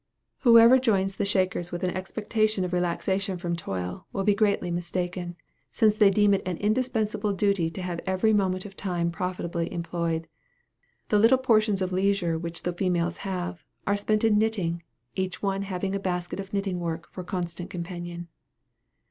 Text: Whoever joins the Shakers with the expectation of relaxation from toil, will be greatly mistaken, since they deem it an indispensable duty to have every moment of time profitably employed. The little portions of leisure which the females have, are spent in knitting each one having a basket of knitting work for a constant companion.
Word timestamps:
Whoever 0.39 0.79
joins 0.79 1.15
the 1.17 1.25
Shakers 1.25 1.71
with 1.71 1.81
the 1.81 1.95
expectation 1.95 2.65
of 2.65 2.73
relaxation 2.73 3.37
from 3.37 3.55
toil, 3.55 4.07
will 4.11 4.23
be 4.23 4.33
greatly 4.33 4.71
mistaken, 4.71 5.35
since 5.71 5.95
they 5.95 6.09
deem 6.09 6.33
it 6.33 6.41
an 6.43 6.57
indispensable 6.57 7.33
duty 7.33 7.69
to 7.69 7.83
have 7.83 7.99
every 8.07 8.33
moment 8.33 8.65
of 8.65 8.75
time 8.75 9.11
profitably 9.11 9.71
employed. 9.71 10.27
The 11.09 11.19
little 11.19 11.37
portions 11.37 11.83
of 11.83 11.91
leisure 11.91 12.35
which 12.35 12.63
the 12.63 12.73
females 12.73 13.17
have, 13.17 13.63
are 13.85 13.95
spent 13.95 14.23
in 14.23 14.39
knitting 14.39 14.81
each 15.15 15.43
one 15.43 15.61
having 15.61 15.93
a 15.93 15.99
basket 15.99 16.39
of 16.39 16.51
knitting 16.51 16.79
work 16.79 17.07
for 17.11 17.21
a 17.21 17.23
constant 17.23 17.69
companion. 17.69 18.27